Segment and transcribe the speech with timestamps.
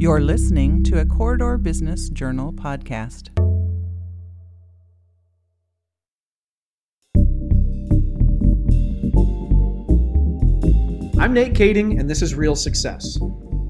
[0.00, 3.30] You're listening to a Corridor Business Journal podcast.
[11.20, 13.18] I'm Nate Kading, and this is Real Success.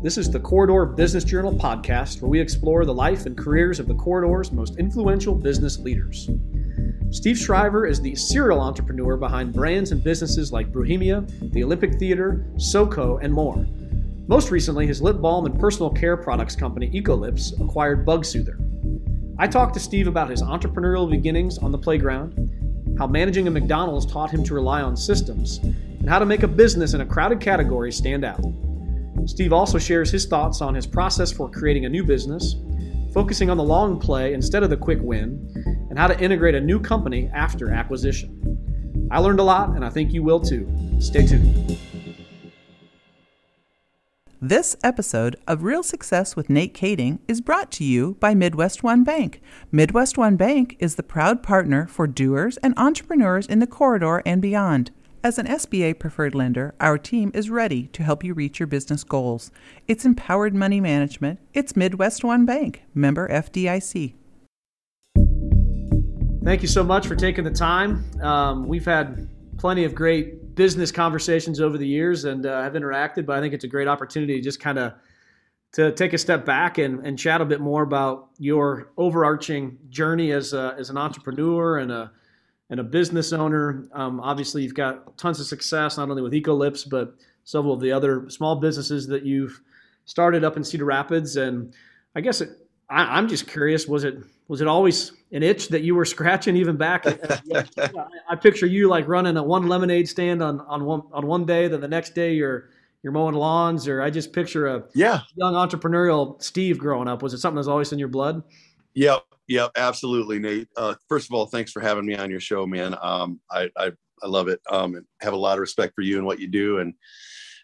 [0.03, 3.88] This is the Corridor Business Journal podcast where we explore the life and careers of
[3.88, 6.29] the Corridor's most influential business leaders.
[7.10, 12.45] Steve Shriver is the serial entrepreneur behind brands and businesses like Brewhemia, the Olympic Theater,
[12.58, 13.67] Soko, and more.
[14.29, 18.59] Most recently, his lip balm and personal care products company, Ecolips, acquired Bug Soother.
[19.38, 24.04] I talked to Steve about his entrepreneurial beginnings on the playground, how managing a McDonald's
[24.04, 27.41] taught him to rely on systems, and how to make a business in a crowded
[27.41, 28.45] category stand out.
[29.24, 32.54] Steve also shares his thoughts on his process for creating a new business,
[33.15, 35.51] focusing on the long play instead of the quick win,
[35.88, 39.09] and how to integrate a new company after acquisition.
[39.10, 40.68] I learned a lot, and I think you will too.
[41.01, 41.79] Stay tuned.
[44.41, 49.02] This episode of Real Success with Nate Kading is brought to you by Midwest One
[49.02, 49.43] Bank.
[49.73, 54.40] Midwest One Bank is the proud partner for doers and entrepreneurs in the corridor and
[54.40, 54.93] beyond.
[55.24, 59.02] As an SBA preferred lender, our team is ready to help you reach your business
[59.02, 59.51] goals.
[59.88, 61.40] It's empowered money management.
[61.52, 64.15] It's Midwest One Bank, member FDIC.
[66.45, 68.05] Thank you so much for taking the time.
[68.23, 73.25] Um, we've had plenty of great business conversations over the years and uh, have interacted,
[73.25, 74.92] but I think it's a great opportunity to just kind of
[75.70, 80.33] to take a step back and, and chat a bit more about your overarching journey
[80.33, 82.11] as a, as an entrepreneur and a
[82.70, 83.89] and a business owner.
[83.92, 87.93] Um, obviously, you've got tons of success not only with Ecolips but several of the
[87.93, 89.62] other small businesses that you've
[90.06, 91.37] started up in Cedar Rapids.
[91.37, 91.72] And
[92.17, 92.50] I guess it,
[92.91, 94.19] I, I'm just curious: was it
[94.49, 97.07] was it always an itch that you were scratching even back?
[98.29, 101.69] I picture you like running a one lemonade stand on on one on one day,
[101.69, 102.71] then the next day you're
[103.03, 107.23] you're mowing lawns, or I just picture a yeah young entrepreneurial Steve growing up.
[107.23, 108.43] Was it something that's always in your blood?
[108.95, 110.69] Yep, yep, absolutely, Nate.
[110.77, 112.97] Uh, first of all, thanks for having me on your show, man.
[113.01, 114.61] Um, I, I I love it.
[114.71, 116.95] Um, and have a lot of respect for you and what you do, and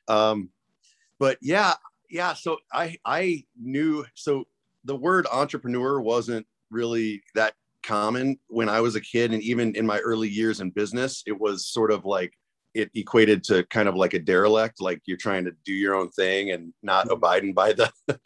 [0.06, 0.50] um,
[1.19, 1.75] but yeah,
[2.10, 2.34] yeah.
[2.34, 4.44] So I I knew so
[4.84, 9.32] the word entrepreneur wasn't really that common when I was a kid.
[9.32, 12.32] And even in my early years in business, it was sort of like
[12.74, 16.10] it equated to kind of like a derelict, like you're trying to do your own
[16.10, 17.14] thing and not mm-hmm.
[17.14, 17.90] abiding by the,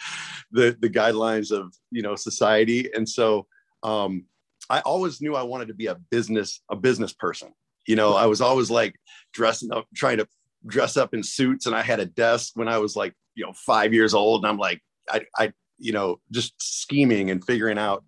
[0.50, 2.88] the, the guidelines of, you know, society.
[2.94, 3.46] And so,
[3.82, 4.24] um,
[4.70, 7.52] I always knew I wanted to be a business, a business person.
[7.86, 8.96] You know, I was always like
[9.32, 10.28] dressing up, trying to
[10.66, 11.66] dress up in suits.
[11.66, 14.44] And I had a desk when I was like, you know, five years old.
[14.44, 18.04] And I'm like, I, I, you know, just scheming and figuring out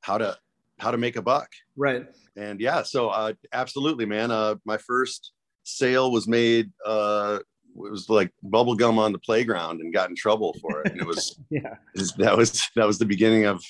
[0.00, 0.36] how to
[0.78, 1.50] how to make a buck.
[1.76, 2.06] Right.
[2.36, 4.30] And yeah, so uh, absolutely, man.
[4.30, 5.32] Uh, my first
[5.64, 6.70] sale was made.
[6.84, 7.40] Uh,
[7.74, 10.92] it was like bubble gum on the playground, and got in trouble for it.
[10.92, 11.74] And it was yeah.
[12.18, 13.62] That was that was the beginning of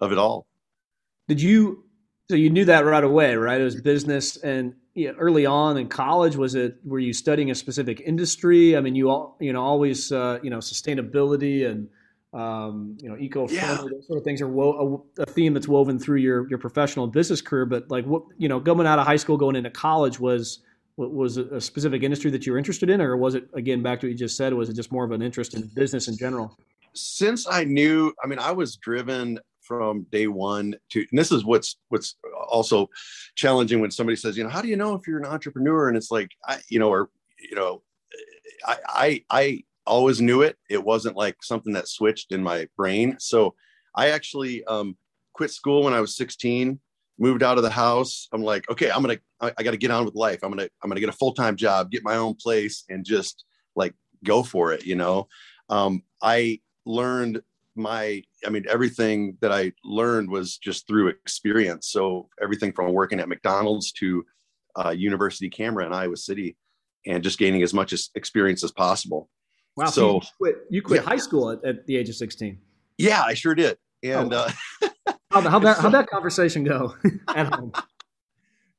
[0.00, 0.46] of it all.
[1.28, 1.84] Did you?
[2.30, 3.60] So you knew that right away, right?
[3.60, 6.76] It was business, and you know, early on in college, was it?
[6.84, 8.76] Were you studying a specific industry?
[8.76, 11.88] I mean, you all you know always uh, you know sustainability and
[12.34, 13.76] um, you know, eco-friendly, yeah.
[13.76, 17.06] those sort of things are wo- a, a, theme that's woven through your your professional
[17.06, 17.64] business career.
[17.64, 20.60] But like, what you know, coming out of high school, going into college was
[20.96, 24.06] was a specific industry that you were interested in, or was it again back to
[24.06, 24.52] what you just said?
[24.52, 26.56] Was it just more of an interest in business in general?
[26.94, 31.44] Since I knew, I mean, I was driven from day one to, and this is
[31.44, 32.16] what's what's
[32.48, 32.88] also
[33.36, 35.88] challenging when somebody says, you know, how do you know if you're an entrepreneur?
[35.88, 37.82] And it's like, I, you know, or you know,
[38.66, 40.56] I I I always knew it.
[40.68, 43.16] It wasn't like something that switched in my brain.
[43.18, 43.54] So
[43.94, 44.96] I actually um,
[45.32, 46.78] quit school when I was 16,
[47.18, 48.28] moved out of the house.
[48.32, 50.40] I'm like, okay, I'm gonna, I, I got to get on with life.
[50.42, 53.44] I'm gonna, I'm gonna get a full time job, get my own place, and just
[53.76, 54.84] like go for it.
[54.84, 55.28] You know,
[55.68, 57.42] um, I learned
[57.76, 61.88] my, I mean, everything that I learned was just through experience.
[61.88, 64.24] So everything from working at McDonald's to
[64.76, 66.56] uh, University Camera in Iowa City,
[67.06, 69.28] and just gaining as much as experience as possible.
[69.76, 69.86] Wow.
[69.86, 71.08] So, you quit, you quit yeah.
[71.08, 72.58] high school at, at, the age of 16.
[72.98, 73.76] Yeah, I sure did.
[74.02, 74.46] And oh.
[74.46, 76.94] uh, how'd, how'd, that, how'd that conversation go
[77.28, 77.72] at home?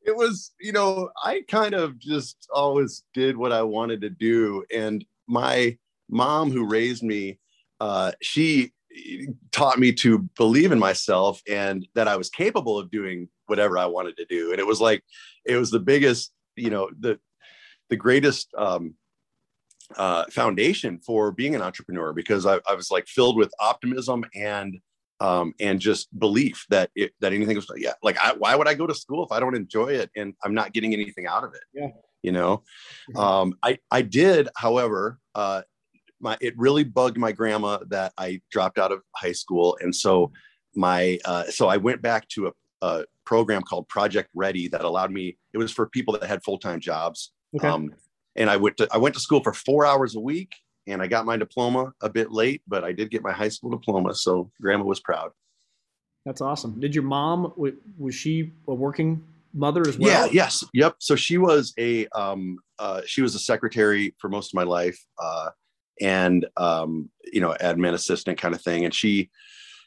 [0.08, 4.64] It was, you know, I kind of just always did what I wanted to do.
[4.72, 5.80] And my
[6.12, 7.40] mom, who raised me,
[7.80, 8.72] uh, she
[9.52, 13.88] taught me to believe in myself and that I was capable of doing whatever I
[13.88, 14.52] wanted to do.
[14.52, 15.04] And it was like,
[15.44, 17.20] it was the biggest, you know, the,
[17.90, 18.94] the greatest um,
[19.96, 24.80] uh, foundation for being an entrepreneur because I, I, was like filled with optimism and
[25.20, 28.74] um, and just belief that it, that anything was yeah like I, why would I
[28.74, 31.54] go to school if I don't enjoy it and I'm not getting anything out of
[31.54, 31.90] it yeah
[32.22, 32.64] you know
[33.16, 35.62] um, I I did however uh,
[36.20, 40.32] my it really bugged my grandma that I dropped out of high school, and so
[40.76, 42.52] my uh, so I went back to a,
[42.82, 45.38] a program called Project Ready that allowed me.
[45.54, 47.32] It was for people that had full time jobs.
[47.56, 47.68] Okay.
[47.68, 47.92] Um,
[48.36, 50.56] and I went to I went to school for four hours a week,
[50.88, 53.72] and I got my diploma a bit late, but I did get my high school
[53.72, 54.14] diploma.
[54.16, 55.32] So grandma was proud.
[56.26, 56.80] That's awesome.
[56.80, 57.54] Did your mom
[57.98, 59.24] was she a working
[59.54, 60.26] mother as well?
[60.26, 60.32] Yeah.
[60.32, 60.64] Yes.
[60.74, 60.96] Yep.
[61.00, 65.00] So she was a um, uh, she was a secretary for most of my life,
[65.22, 65.50] uh,
[66.02, 68.86] and um, you know, admin assistant kind of thing.
[68.86, 69.30] And she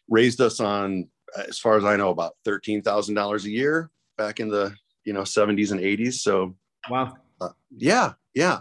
[0.08, 4.40] raised us on, as far as I know, about thirteen thousand dollars a year back
[4.40, 4.74] in the
[5.04, 6.22] you know seventies and eighties.
[6.22, 6.54] So
[6.88, 7.16] Wow.
[7.40, 8.60] uh, yeah, yeah,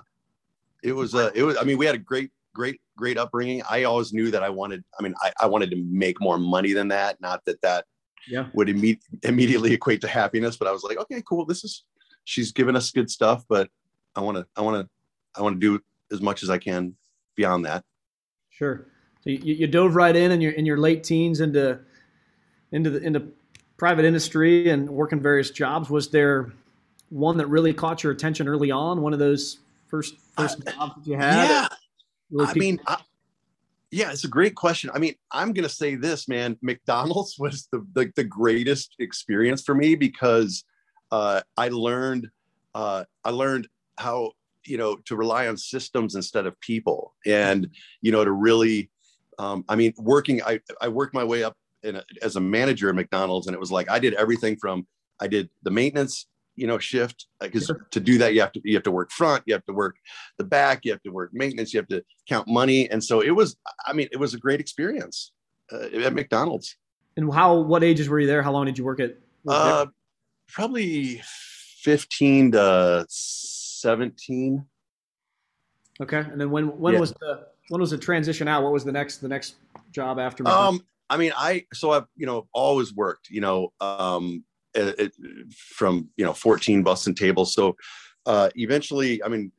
[0.81, 1.13] it was.
[1.13, 1.55] Uh, it was.
[1.55, 3.61] I mean, we had a great, great, great upbringing.
[3.69, 4.83] I always knew that I wanted.
[4.99, 7.21] I mean, I, I wanted to make more money than that.
[7.21, 7.85] Not that that
[8.27, 8.47] Yeah.
[8.55, 11.45] would imme- immediately equate to happiness, but I was like, okay, cool.
[11.45, 11.83] This is.
[12.23, 13.69] She's giving us good stuff, but
[14.15, 14.47] I want to.
[14.55, 14.89] I want to.
[15.39, 15.79] I want to do
[16.11, 16.95] as much as I can
[17.35, 17.83] beyond that.
[18.49, 18.87] Sure.
[19.23, 21.79] So you, you dove right in in your in your late teens into
[22.71, 23.27] into the into
[23.77, 25.87] private industry and working various jobs.
[25.91, 26.51] Was there
[27.09, 29.01] one that really caught your attention early on?
[29.01, 29.59] One of those
[29.89, 31.49] first first jobs that you had?
[31.49, 32.45] yeah.
[32.45, 32.97] I mean, I,
[33.91, 34.89] yeah, it's a great question.
[34.93, 36.57] I mean, I'm gonna say this, man.
[36.61, 40.63] McDonald's was the the, the greatest experience for me because
[41.11, 42.29] uh, I learned
[42.75, 43.67] uh, I learned
[43.97, 44.31] how
[44.65, 47.69] you know to rely on systems instead of people, and
[48.01, 48.89] you know to really.
[49.39, 50.41] Um, I mean, working.
[50.41, 53.59] I I worked my way up in a, as a manager at McDonald's, and it
[53.59, 54.87] was like I did everything from
[55.19, 56.25] I did the maintenance,
[56.57, 57.87] you know, shift because Sure.
[57.91, 59.95] to do that you have to you have to work front, you have to work
[60.37, 63.31] the back, you have to work maintenance, you have to count money, and so it
[63.31, 63.55] was.
[63.85, 65.31] I mean, it was a great experience
[65.71, 66.75] uh, at McDonald's.
[67.15, 68.41] and how what ages were you there?
[68.41, 69.15] How long did you work at?
[69.47, 69.85] Uh,
[70.49, 74.65] probably fifteen to seventeen.
[76.01, 76.99] okay, and then when when yeah.
[76.99, 78.63] was the when was the transition out?
[78.63, 79.55] What was the next the next
[79.91, 80.47] job after?
[80.47, 84.43] Um, I mean, I so I've you know always worked, you know, um,
[84.77, 85.11] it, it,
[85.53, 87.53] from you know 14 bus and tables.
[87.53, 87.75] So
[88.25, 89.51] uh, eventually, I mean,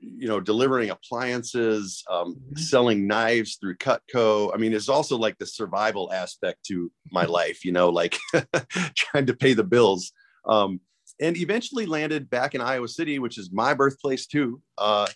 [0.00, 2.58] you know, delivering appliances, um, Mhm.
[2.58, 4.52] selling knives through Cutco.
[4.54, 8.16] I mean, it's also like the survival aspect to my life, you know, like
[8.96, 10.12] trying to pay the bills.
[10.46, 10.80] Um,
[11.20, 14.60] and eventually landed back in Iowa City, which is my birthplace too.
[14.78, 15.06] Uh,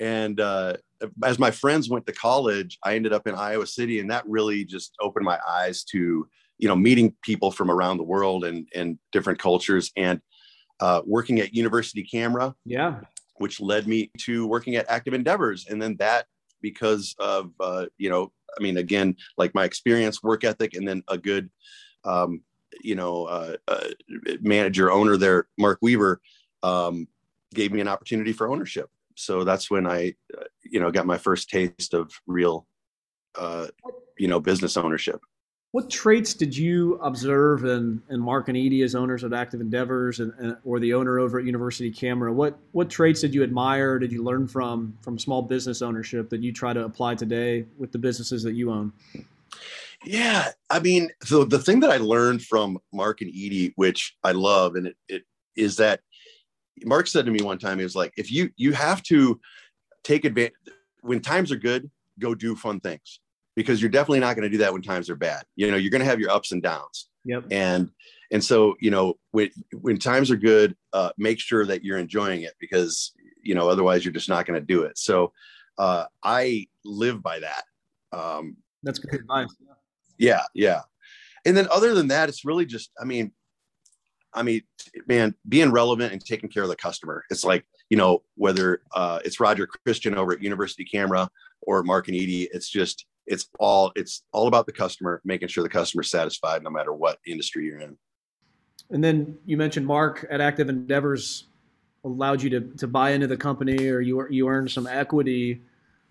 [0.00, 0.74] and uh,
[1.24, 4.64] as my friends went to college, I ended up in Iowa City, and that really
[4.64, 8.98] just opened my eyes to you know meeting people from around the world and and
[9.12, 10.20] different cultures, and
[10.80, 13.00] uh, working at University Camera, yeah,
[13.36, 16.26] which led me to working at Active Endeavors, and then that
[16.60, 21.02] because of uh, you know, I mean, again, like my experience, work ethic, and then
[21.08, 21.50] a good
[22.04, 22.42] um,
[22.82, 23.88] you know uh, uh,
[24.40, 26.20] manager owner there, Mark Weaver,
[26.62, 27.08] um,
[27.54, 28.90] gave me an opportunity for ownership.
[29.14, 32.66] So that's when I, uh, you know, got my first taste of real,
[33.34, 33.66] uh,
[34.16, 35.20] you know, business ownership.
[35.72, 40.20] What traits did you observe in, in Mark and Edie as owners of Active Endeavors
[40.20, 42.32] and, and or the owner over at University Camera?
[42.32, 43.98] What what traits did you admire?
[43.98, 47.92] Did you learn from from small business ownership that you try to apply today with
[47.92, 48.94] the businesses that you own?
[50.06, 54.32] Yeah, I mean, so the thing that I learned from Mark and Edie, which I
[54.32, 55.22] love, and it, it
[55.54, 56.00] is that
[56.84, 59.38] Mark said to me one time, he was like, if you you have to
[60.02, 60.54] take advantage
[61.02, 63.20] when times are good, go do fun things
[63.58, 65.42] because you're definitely not going to do that when times are bad.
[65.56, 67.44] You know, you're going to have your ups and downs, Yep.
[67.50, 67.90] and
[68.30, 69.50] and so you know when
[69.80, 73.12] when times are good, uh, make sure that you're enjoying it because
[73.42, 74.96] you know otherwise you're just not going to do it.
[74.96, 75.32] So
[75.78, 77.64] uh, I live by that.
[78.12, 79.48] Um, That's good advice.
[80.18, 80.80] yeah yeah
[81.44, 83.30] and then other than that it's really just i mean
[84.34, 84.62] i mean
[85.06, 89.18] man being relevant and taking care of the customer it's like you know whether uh,
[89.24, 91.28] it's roger christian over at university camera
[91.62, 95.62] or mark and edie it's just it's all it's all about the customer making sure
[95.62, 97.96] the customer's satisfied no matter what industry you're in
[98.90, 101.44] And then you mentioned Mark at Active Endeavors
[102.04, 105.60] allowed you to, to buy into the company or you you earned some equity.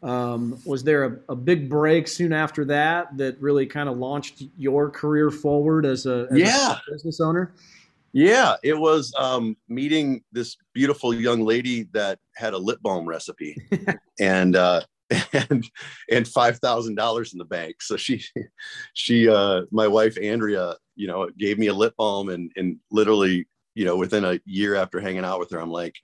[0.04, 4.44] Um, was there a, a big break soon after that that really kind of launched
[4.56, 6.78] your career forward as a, as a Yeah.
[6.92, 7.54] business owner?
[8.14, 13.56] Yeah, it was um, meeting this beautiful young lady that had a lip balm recipe,
[14.20, 14.82] and uh,
[15.34, 15.66] and
[16.12, 17.82] and five thousand dollars in the bank.
[17.82, 18.24] So she,
[18.94, 23.48] she, uh, my wife Andrea, you know, gave me a lip balm, and and literally,
[23.76, 25.96] you know, within a year after hanging out with her, I'm like,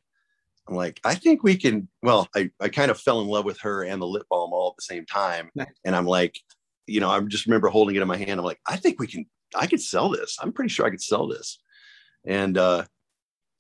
[0.68, 1.88] I'm like, I think we can.
[2.02, 4.70] Well, I I kind of fell in love with her and the lip balm all
[4.70, 5.50] at the same time,
[5.86, 6.40] and I'm like,
[6.88, 8.40] you know, I just remember holding it in my hand.
[8.40, 9.26] I'm like, I think we can.
[9.56, 10.38] I could sell this.
[10.42, 11.60] I'm pretty sure I could sell this
[12.26, 12.84] and uh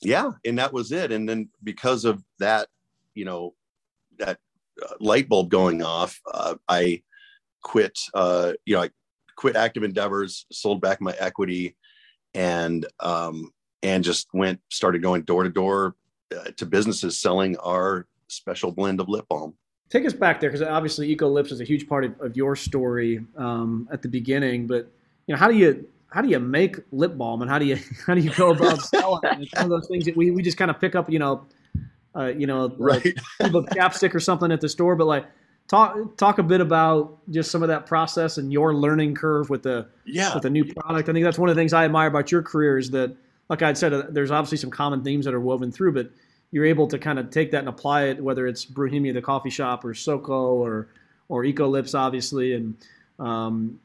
[0.01, 2.67] yeah and that was it and then because of that
[3.13, 3.53] you know
[4.17, 4.39] that
[4.99, 7.01] light bulb going off, uh, I
[7.61, 7.97] quit.
[8.13, 8.89] Uh, you know, I
[9.35, 11.75] quit active endeavors, sold back my equity,
[12.33, 13.51] and um,
[13.81, 15.95] and just went started going door to door
[16.57, 19.53] to businesses selling our special blend of lip balm.
[19.89, 22.55] Take us back there because obviously Eco Lips is a huge part of, of your
[22.55, 24.65] story um, at the beginning.
[24.65, 24.91] But
[25.27, 27.77] you know, how do you how do you make lip balm and how do you
[28.07, 29.41] how do you go about selling it?
[29.41, 31.45] It's one of those things that we, we just kind of pick up, you know,
[32.15, 33.03] uh, you know, right.
[33.39, 34.95] like a chapstick or something at the store.
[34.95, 35.25] But like,
[35.67, 39.63] talk talk a bit about just some of that process and your learning curve with
[39.63, 41.09] the yeah with the new product.
[41.09, 43.15] I think that's one of the things I admire about your career is that,
[43.49, 46.11] like I said, uh, there's obviously some common themes that are woven through, but
[46.51, 49.49] you're able to kind of take that and apply it, whether it's Brewhemia, the coffee
[49.49, 50.89] shop, or Soko, or
[51.29, 52.75] or Eco Lips, obviously, and
[53.19, 53.79] um,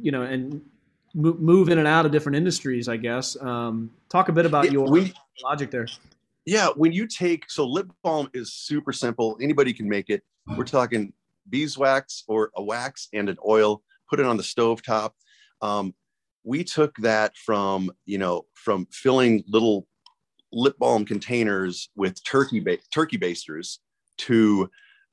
[0.00, 0.62] you know, and
[1.14, 2.88] move in and out of different industries.
[2.88, 3.36] I guess.
[3.40, 5.86] Um, talk a bit about your we, logic there.
[6.48, 9.36] Yeah, when you take so lip balm is super simple.
[9.38, 10.22] Anybody can make it.
[10.56, 11.12] We're talking
[11.50, 13.82] beeswax or a wax and an oil.
[14.08, 15.14] Put it on the stove top.
[15.60, 15.92] Um,
[16.44, 19.86] we took that from you know from filling little
[20.50, 23.80] lip balm containers with turkey ba- turkey basters
[24.16, 24.70] to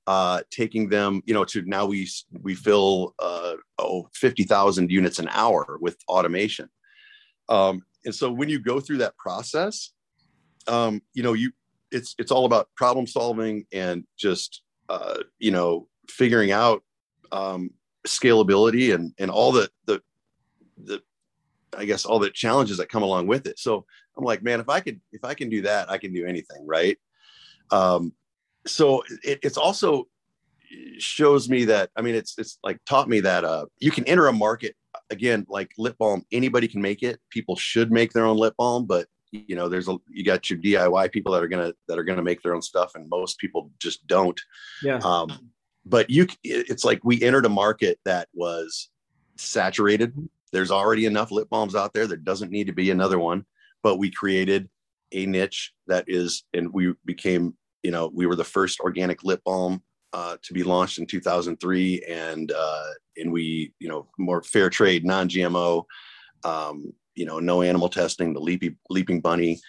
[0.07, 2.07] uh, taking them, you know, to now we
[2.43, 6.69] we fill uh, oh 50,000 units an hour with automation.
[7.49, 9.91] Um, and so when you go through that process,
[10.67, 11.51] um, you know, you
[11.91, 16.83] it's it's all about problem solving and just uh, you know figuring out
[17.31, 17.71] um,
[18.07, 20.01] scalability and and all the the
[20.83, 21.01] the
[21.77, 23.59] I guess all the challenges that come along with it.
[23.59, 23.85] So
[24.17, 26.65] I'm like, man, if I could, if I can do that, I can do anything,
[26.65, 26.97] right?
[27.71, 28.13] Um,
[28.65, 30.07] so it, it's also
[30.97, 34.27] shows me that I mean, it's it's like taught me that uh, you can enter
[34.27, 34.75] a market
[35.09, 36.23] again, like lip balm.
[36.31, 37.19] Anybody can make it.
[37.29, 39.07] People should make their own lip balm, but
[39.47, 42.23] you know, there's a you got your DIY people that are gonna that are gonna
[42.23, 44.39] make their own stuff, and most people just don't.
[44.81, 44.99] Yeah.
[45.03, 45.51] Um,
[45.85, 48.89] but you, it's like we entered a market that was
[49.37, 50.13] saturated
[50.55, 52.07] there's already enough lip balms out there.
[52.07, 53.45] There doesn't need to be another one,
[53.83, 54.69] but we created
[55.11, 59.41] a niche that is, and we became, you know, we were the first organic lip
[59.43, 62.85] balm uh, to be launched in 2003, and uh,
[63.17, 65.83] and we, you know, more fair trade, non-GMO,
[66.45, 69.59] um, you know, no animal testing, the leapy, leaping bunny,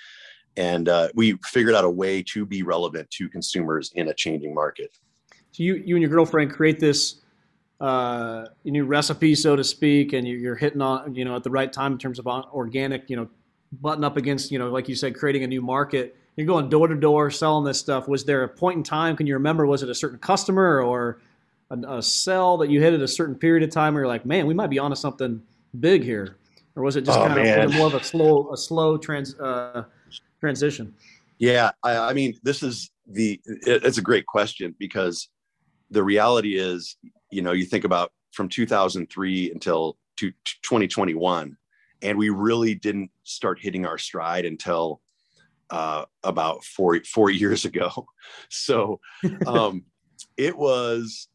[0.56, 4.54] and uh, we figured out a way to be relevant to consumers in a changing
[4.54, 4.90] market.
[5.52, 7.20] So you, you and your girlfriend create this
[7.80, 11.72] uh, new recipe, so to speak, and you're hitting on, you know, at the right
[11.72, 13.28] time in terms of organic, you know,
[13.80, 16.16] button up against, you know, like you said, creating a new market.
[16.36, 18.08] You're going door to door selling this stuff.
[18.08, 19.16] Was there a point in time?
[19.16, 19.66] Can you remember?
[19.66, 21.20] Was it a certain customer or
[21.70, 24.26] a, a sell that you hit at a certain period of time where you're like,
[24.26, 25.42] man, we might be onto something
[25.80, 26.36] big here,
[26.76, 29.84] or was it just oh, kind of more of a slow, a slow trans uh,
[30.40, 30.94] transition?
[31.38, 33.40] Yeah, I, I mean, this is the.
[33.44, 35.28] It, it's a great question because
[35.90, 36.96] the reality is
[37.30, 40.30] you know, you think about from 2003 until to
[40.62, 41.56] 2021,
[42.02, 45.00] and we really didn't start hitting our stride until
[45.70, 48.06] uh, about four four years ago.
[48.48, 49.00] So
[49.46, 49.84] um,
[50.36, 51.28] it was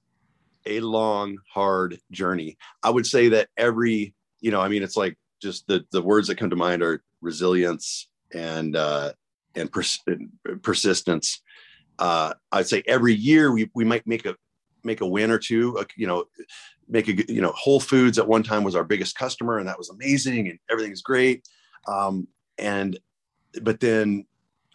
[0.65, 2.57] a long, hard journey.
[2.83, 6.27] I would say that every, you know, I mean, it's like just the the words
[6.27, 9.13] that come to mind are resilience and uh,
[9.55, 10.03] and pers-
[10.61, 11.41] persistence.
[11.99, 14.35] Uh, I'd say every year we we might make a
[14.83, 15.77] make a win or two.
[15.77, 16.25] Uh, you know,
[16.87, 19.77] make a you know Whole Foods at one time was our biggest customer, and that
[19.77, 21.47] was amazing, and everything's great.
[21.87, 22.97] Um, and
[23.61, 24.25] but then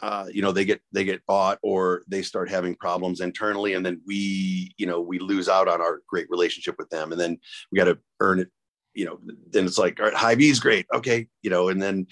[0.02, 3.84] uh, you know they get they get bought or they start having problems internally, and
[3.84, 7.38] then we you know we lose out on our great relationship with them, and then
[7.70, 8.50] we got to earn it.
[8.96, 9.18] You know,
[9.50, 12.06] then it's like all right, Hy-Vee is great, okay, you know, and then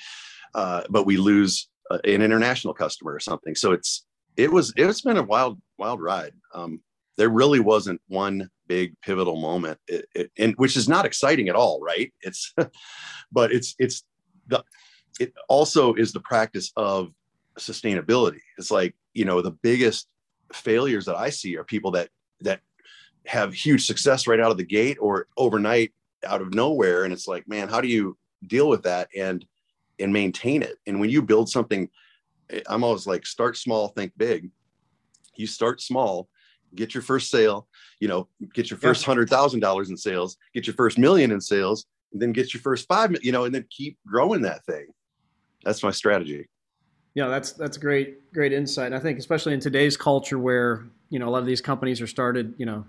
[0.54, 3.54] uh, but we lose uh, an international customer or something.
[3.54, 6.32] So it's it was it's been a wild wild ride.
[6.54, 6.80] Um,
[7.16, 11.54] there really wasn't one big pivotal moment it, it, and which is not exciting at
[11.54, 12.54] all right it's
[13.32, 14.04] but it's it's
[14.46, 14.64] the
[15.20, 17.12] it also is the practice of
[17.58, 20.08] sustainability it's like you know the biggest
[20.52, 22.08] failures that i see are people that
[22.40, 22.60] that
[23.26, 25.92] have huge success right out of the gate or overnight
[26.24, 28.16] out of nowhere and it's like man how do you
[28.46, 29.46] deal with that and
[29.98, 31.88] and maintain it and when you build something
[32.50, 34.50] eh, i'm always like start small think big
[35.36, 36.28] you start small
[36.74, 37.68] get your first sale,
[38.00, 41.40] you know, get your first hundred thousand dollars in sales, get your first million in
[41.40, 44.86] sales, and then get your first five, you know, and then keep growing that thing.
[45.64, 46.48] That's my strategy.
[47.14, 48.86] Yeah, that's that's great, great insight.
[48.86, 52.00] And I think especially in today's culture where you know a lot of these companies
[52.00, 52.84] are started, you know,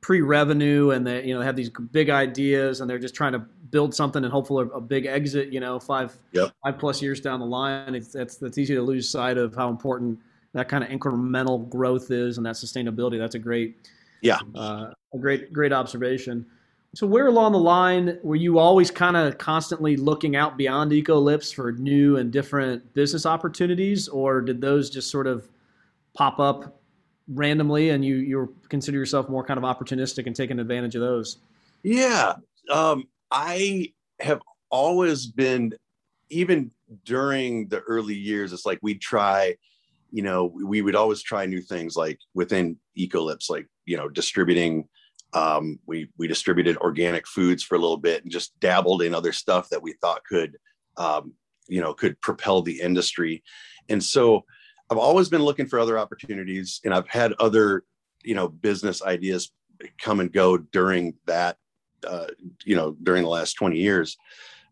[0.00, 3.94] pre-revenue and they you know have these big ideas and they're just trying to build
[3.94, 6.52] something and hopefully a, a big exit, you know, five yep.
[6.62, 7.94] five plus years down the line.
[7.94, 10.18] It's that's that's easy to lose sight of how important
[10.52, 13.18] that kind of incremental growth is and that sustainability.
[13.18, 13.76] That's a great,
[14.20, 16.46] yeah, uh, a great great observation.
[16.92, 21.54] So where along the line were you always kind of constantly looking out beyond Ecolips
[21.54, 25.48] for new and different business opportunities, or did those just sort of
[26.14, 26.79] pop up
[27.32, 31.38] randomly and you you consider yourself more kind of opportunistic and taking advantage of those?
[31.82, 32.34] Yeah,
[32.70, 35.72] um, I have always been,
[36.28, 36.70] even
[37.04, 39.56] during the early years, it's like we'd try,
[40.10, 44.88] you know, we would always try new things like within Ecolips, like, you know, distributing
[45.32, 49.32] um, we we distributed organic foods for a little bit and just dabbled in other
[49.32, 50.56] stuff that we thought could
[50.96, 51.34] um,
[51.68, 53.42] you know could propel the industry
[53.88, 54.44] and so
[54.90, 57.84] i've always been looking for other opportunities and i've had other
[58.22, 59.52] you know business ideas
[59.98, 61.56] come and go during that
[62.06, 62.26] uh,
[62.64, 64.16] you know during the last 20 years.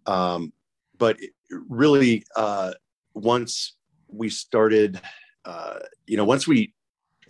[0.06, 0.52] Um,
[0.96, 1.16] but
[1.50, 2.72] really uh,
[3.14, 3.76] once
[4.08, 5.00] we started
[5.44, 6.74] uh, you know once we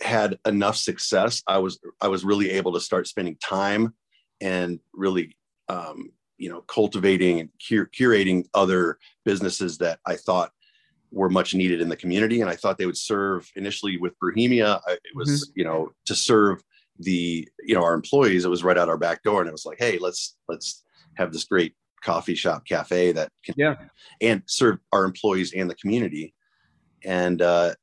[0.01, 3.95] had enough success, I was I was really able to start spending time
[4.41, 5.37] and really
[5.69, 10.53] um, you know cultivating and cur- curating other businesses that I thought
[11.11, 14.81] were much needed in the community, and I thought they would serve initially with Brewhemia.
[14.89, 15.53] it was mm-hmm.
[15.61, 16.63] you know to serve
[16.99, 18.45] the you know our employees.
[18.45, 20.85] It was right out our back door, and it was like, hey, let's let's
[21.15, 23.75] have this great coffee shop cafe that can yeah
[24.21, 26.33] and serve our employees and the community
[27.05, 27.75] and uh,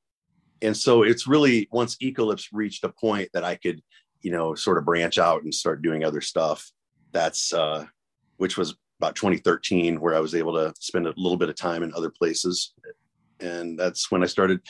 [0.62, 3.82] and so it's really once Ecolips reached a point that I could,
[4.22, 6.72] you know, sort of branch out and start doing other stuff.
[7.12, 7.86] That's uh,
[8.38, 11.84] which was about 2013, where I was able to spend a little bit of time
[11.84, 12.74] in other places,
[13.40, 14.62] and that's when I started.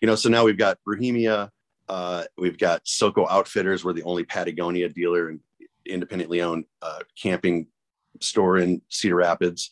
[0.00, 1.50] You know, so now we've got Brewhemia,
[1.88, 3.84] uh, we've got Soko Outfitters.
[3.84, 5.40] We're the only Patagonia dealer and
[5.84, 7.66] independently owned uh, camping
[8.20, 9.70] store in Cedar Rapids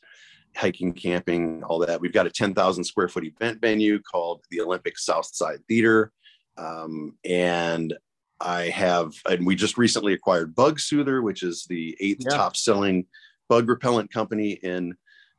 [0.56, 2.00] hiking, camping, all that.
[2.00, 6.12] We've got a 10,000 square foot event venue called the Olympic Southside Theater.
[6.56, 7.96] Um, and
[8.40, 12.36] I have, and we just recently acquired Bug Soother, which is the eighth yeah.
[12.36, 13.06] top selling
[13.48, 14.94] bug repellent company in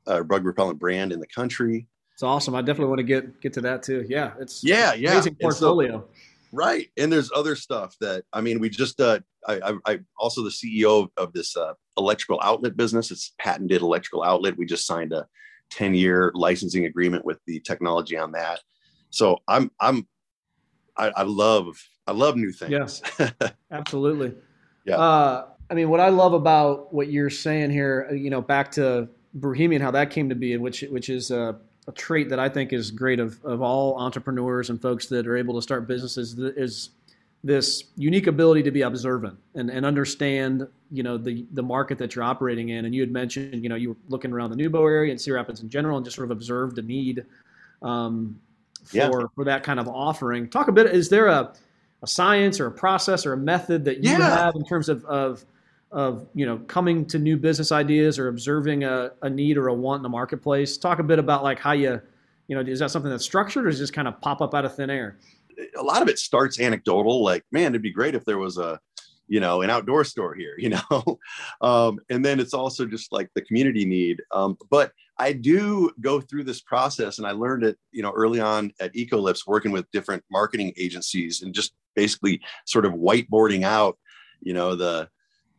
[0.07, 1.87] uh, bug repellent brand in the country.
[2.21, 2.53] It's awesome.
[2.53, 4.05] I definitely want to get get to that too.
[4.07, 6.07] Yeah, it's yeah, yeah, amazing portfolio.
[6.51, 6.87] Right.
[6.95, 10.51] And there's other stuff that, I mean, we just, uh, I, I, I also the
[10.51, 13.09] CEO of this uh, electrical outlet business.
[13.09, 14.55] It's patented electrical outlet.
[14.55, 15.25] We just signed a
[15.71, 18.59] 10 year licensing agreement with the technology on that.
[19.09, 20.07] So I'm, I'm,
[20.95, 23.01] I, I love, I love new things.
[23.17, 23.29] Yeah,
[23.71, 24.35] absolutely.
[24.83, 24.97] Yeah.
[24.97, 29.09] Uh, I mean, what I love about what you're saying here, you know, back to
[29.35, 31.53] Bohemian, how that came to be, and which, which is, uh,
[31.91, 35.35] a trait that I think is great of, of all entrepreneurs and folks that are
[35.35, 36.91] able to start businesses is
[37.43, 42.15] this unique ability to be observant and, and understand you know the the market that
[42.15, 44.81] you're operating in and you had mentioned you know you were looking around the Newbo
[44.89, 47.25] area and Cedar Rapids in general and just sort of observed the need
[47.81, 48.39] um,
[48.85, 49.25] for yeah.
[49.35, 51.53] for that kind of offering talk a bit is there a,
[52.03, 54.45] a science or a process or a method that you yeah.
[54.45, 55.43] have in terms of, of
[55.91, 59.73] of you know coming to new business ideas or observing a, a need or a
[59.73, 60.77] want in the marketplace.
[60.77, 62.01] Talk a bit about like how you
[62.47, 64.65] you know is that something that's structured or is just kind of pop up out
[64.65, 65.17] of thin air?
[65.77, 68.79] A lot of it starts anecdotal like man it'd be great if there was a
[69.27, 71.19] you know an outdoor store here you know?
[71.61, 74.21] Um, and then it's also just like the community need.
[74.31, 78.39] Um, but i do go through this process and i learned it you know early
[78.39, 83.97] on at ecolips working with different marketing agencies and just basically sort of whiteboarding out
[84.41, 85.09] you know the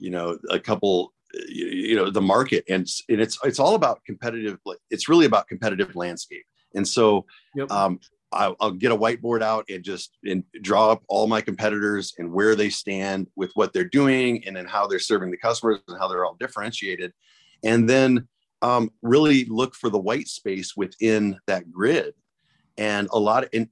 [0.03, 1.13] you know a couple
[1.49, 2.65] you know the market.
[2.69, 4.59] And, and it's it's all about competitive
[4.91, 6.45] it's really about competitive landscape.
[6.75, 7.71] And so yep.
[7.71, 8.01] um,
[8.33, 12.33] I'll, I'll, get a whiteboard out and just and draw up all my competitors and
[12.33, 15.99] where they stand with what they're doing and then how they're serving the customers and
[15.99, 17.13] how they're all differentiated.
[17.63, 18.29] And then
[18.63, 22.15] um, really look for the white space within that grid.
[22.79, 23.69] And a lot in,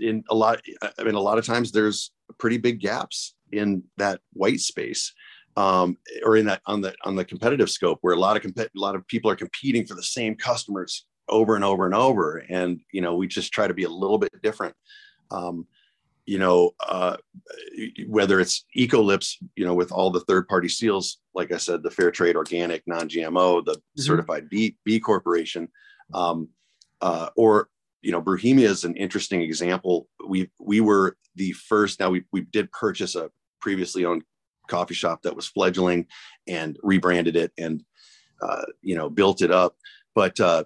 [0.00, 0.62] in a lot
[0.98, 5.12] i mean a lot of times there's pretty big gaps in that white space
[5.58, 8.58] um, or in that on the on the competitive scope where a lot of comp-
[8.58, 12.44] a lot of people are competing for the same customers over and over and over.
[12.48, 14.74] And you know we just try to be a little bit different.
[15.32, 15.66] Um,
[16.26, 17.16] you know uh,
[18.06, 21.90] whether it's ecolips you know with all the third party seals like i said the
[21.90, 24.02] fair trade organic non-gmo the mm-hmm.
[24.02, 25.68] certified b b corporation
[26.12, 26.50] um,
[27.00, 27.70] uh, or
[28.02, 30.08] you know Brewhemia is an interesting example.
[30.26, 34.22] We we were the first now we, we did purchase a previously owned
[34.68, 36.06] coffee shop that was fledgling
[36.46, 37.82] and rebranded it and
[38.40, 39.76] uh, you know built it up.
[40.14, 40.64] But uh,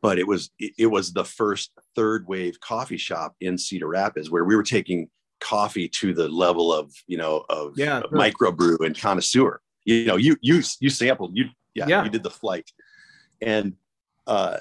[0.00, 4.44] but it was it, was the first third wave coffee shop in cedar rapids where
[4.44, 5.08] we were taking
[5.40, 9.60] coffee to the level of you know of yeah, microbrew and connoisseur.
[9.84, 12.04] You know you you you sampled you yeah, yeah.
[12.04, 12.70] you did the flight.
[13.40, 13.74] And
[14.26, 14.58] uh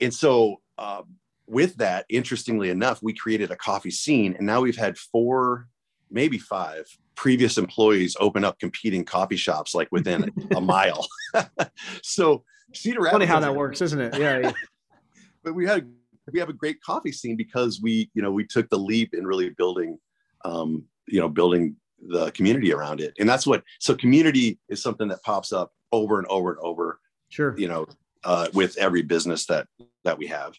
[0.00, 1.16] and so um
[1.46, 5.68] with that, interestingly enough, we created a coffee scene, and now we've had four,
[6.10, 11.06] maybe five previous employees open up competing coffee shops like within a mile.
[12.02, 13.12] so Cedar Rapids.
[13.12, 14.18] Funny how that works, isn't it?
[14.18, 14.52] Yeah.
[15.44, 15.90] but we had
[16.32, 19.26] we have a great coffee scene because we you know we took the leap in
[19.26, 19.98] really building
[20.44, 21.76] um, you know building
[22.08, 26.18] the community around it, and that's what so community is something that pops up over
[26.18, 27.00] and over and over.
[27.28, 27.58] Sure.
[27.58, 27.86] You know,
[28.24, 29.66] uh, with every business that
[30.04, 30.54] that we have.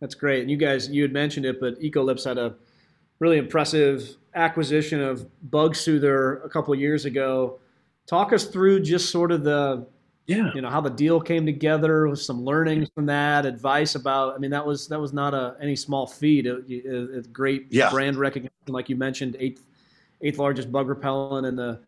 [0.00, 0.42] That's great.
[0.42, 2.56] And you guys, you had mentioned it, but Ecolips had a
[3.20, 7.58] really impressive acquisition of Bug Soother a couple of years ago.
[8.06, 9.86] Talk us through just sort of the
[10.26, 14.34] yeah you know how the deal came together with some learnings from that advice about
[14.34, 17.66] i mean that was that was not a any small feat it, it, it's great
[17.70, 17.90] yeah.
[17.90, 19.64] brand recognition like you mentioned eighth
[20.20, 21.80] eighth largest bug repellent in the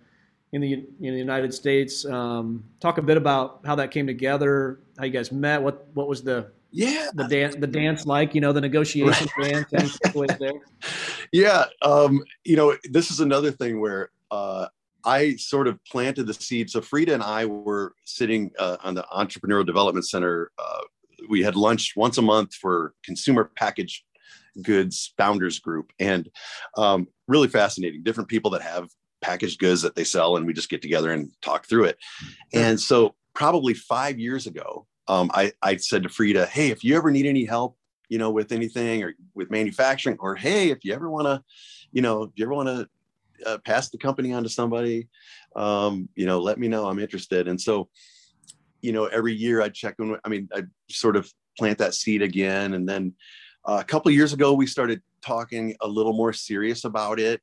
[0.53, 4.81] in the in the united states um, talk a bit about how that came together
[4.99, 8.41] how you guys met what what was the yeah the dance the dance like you
[8.41, 9.65] know the negotiation right.
[9.71, 9.99] dance
[10.39, 10.53] there
[11.33, 14.67] yeah um, you know this is another thing where uh,
[15.05, 16.71] I sort of planted the seed.
[16.71, 20.51] So Frida and I were sitting uh, on the Entrepreneurial Development Center.
[20.59, 20.81] Uh,
[21.29, 24.05] we had lunch once a month for consumer package
[24.63, 26.29] goods founders group, and
[26.77, 28.03] um, really fascinating.
[28.03, 28.89] Different people that have
[29.21, 31.99] packaged goods that they sell, and we just get together and talk through it.
[32.53, 36.97] And so, probably five years ago, um, I, I said to Frida, "Hey, if you
[36.97, 37.77] ever need any help,
[38.09, 41.43] you know, with anything or with manufacturing, or hey, if you ever want to,
[41.93, 42.89] you know, if you ever want to
[43.47, 45.09] uh, pass the company on to somebody,
[45.57, 46.87] um, you know, let me know.
[46.87, 47.49] I'm interested.
[47.49, 47.89] And so,
[48.83, 50.17] you know, every year I check in.
[50.25, 52.75] I mean, I sort of plant that seed again.
[52.75, 53.15] And then
[53.65, 57.41] uh, a couple years ago, we started talking a little more serious about it.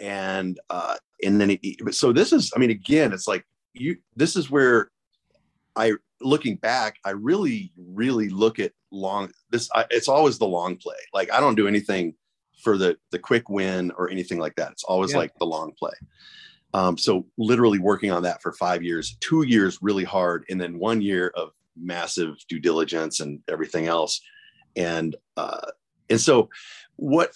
[0.00, 3.96] And uh, and then it, so this is, I mean, again, it's like you.
[4.14, 4.90] This is where
[5.74, 9.30] I, looking back, I really, really look at long.
[9.50, 10.96] This I, it's always the long play.
[11.12, 12.14] Like I don't do anything
[12.62, 14.72] for the the quick win or anything like that.
[14.72, 15.18] It's always yeah.
[15.18, 15.94] like the long play.
[16.74, 20.78] Um, so literally working on that for five years, two years really hard, and then
[20.78, 24.20] one year of massive due diligence and everything else.
[24.76, 25.70] And uh,
[26.10, 26.50] and so
[26.96, 27.32] what?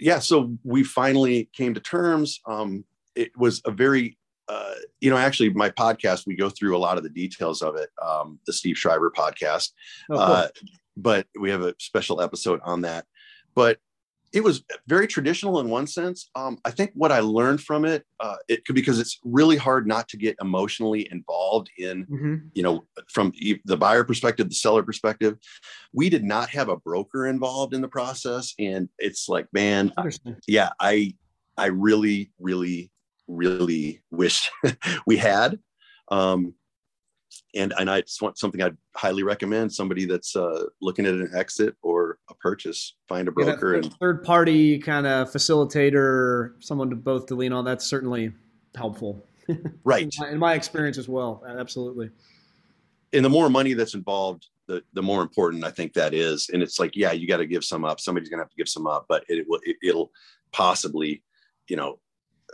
[0.00, 2.40] Yeah, so we finally came to terms.
[2.46, 4.18] Um, it was a very
[4.48, 7.76] uh, you know, actually, my podcast, we go through a lot of the details of
[7.76, 9.70] it, um, the Steve Shriver podcast.
[10.10, 10.20] Oh, cool.
[10.20, 10.48] uh,
[10.96, 13.06] but we have a special episode on that.
[13.54, 13.78] But
[14.34, 16.28] it was very traditional in one sense.
[16.34, 19.86] Um, I think what I learned from it, uh, it could because it's really hard
[19.86, 22.34] not to get emotionally involved in, mm-hmm.
[22.52, 23.32] you know, from
[23.64, 25.38] the buyer perspective, the seller perspective.
[25.92, 29.92] We did not have a broker involved in the process, and it's like, man,
[30.48, 31.14] yeah, I,
[31.56, 32.90] I really, really,
[33.26, 34.50] really wish
[35.06, 35.58] we had.
[36.10, 36.54] Um,
[37.54, 41.30] and and I just want something I'd highly recommend somebody that's uh, looking at an
[41.34, 46.90] exit or a purchase, find a broker yeah, and third party kind of facilitator, someone
[46.90, 47.64] to both to lean on.
[47.64, 48.32] That's certainly
[48.74, 49.26] helpful,
[49.84, 50.02] right?
[50.02, 52.10] in, my, in, my, experience as well, absolutely.
[53.12, 56.50] And the more money that's involved, the the more important I think that is.
[56.52, 58.00] And it's like, yeah, you got to give some up.
[58.00, 60.10] Somebody's gonna have to give some up, but it will it, it'll
[60.52, 61.22] possibly,
[61.68, 61.98] you know,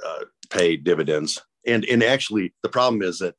[0.04, 1.40] uh, pay dividends.
[1.66, 3.34] And and actually, the problem is that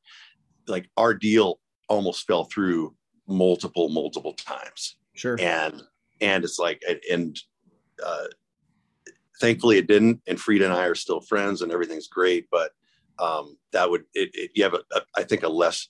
[0.66, 2.94] like our deal almost fell through
[3.28, 4.96] multiple multiple times.
[5.14, 5.36] Sure.
[5.40, 5.82] And
[6.20, 7.38] and it's like and
[8.02, 8.26] uh
[9.40, 12.70] thankfully it didn't and frida and i are still friends and everything's great but
[13.18, 15.88] um that would it, it you have a, a I think a less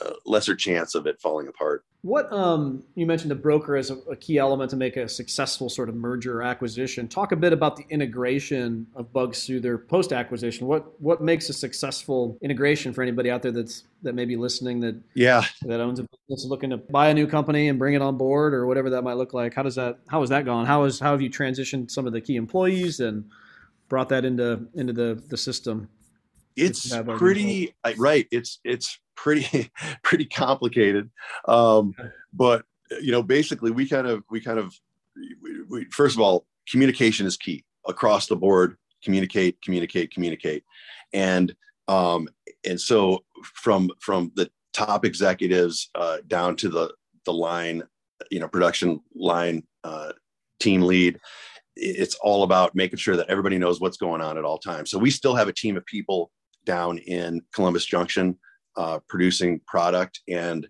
[0.00, 3.94] uh, lesser chance of it falling apart what um, you mentioned the broker as a,
[4.10, 7.08] a, key element to make a successful sort of merger or acquisition.
[7.08, 10.66] Talk a bit about the integration of Bug Soother post acquisition.
[10.66, 14.80] What what makes a successful integration for anybody out there that's that may be listening
[14.80, 18.02] that yeah that owns a business looking to buy a new company and bring it
[18.02, 19.54] on board or whatever that might look like.
[19.54, 20.66] How does that how has that gone?
[20.66, 23.30] How is how have you transitioned some of the key employees and
[23.88, 25.88] brought that into into the the system?
[26.56, 28.26] It's pretty right.
[28.30, 29.70] It's it's pretty
[30.02, 31.10] pretty complicated.
[31.48, 31.94] Um,
[32.32, 32.64] but
[33.00, 34.74] you know basically we kind of we kind of
[35.42, 37.64] we, we, first of all communication is key.
[37.86, 40.64] Across the board communicate communicate communicate.
[41.12, 41.54] And
[41.88, 42.28] um,
[42.64, 47.82] and so from from the top executives uh, down to the the line
[48.30, 50.12] you know production line uh,
[50.60, 51.18] team lead
[51.76, 54.90] it's all about making sure that everybody knows what's going on at all times.
[54.90, 56.30] So we still have a team of people
[56.64, 58.38] down in columbus junction
[58.76, 60.20] uh, producing product.
[60.28, 60.66] And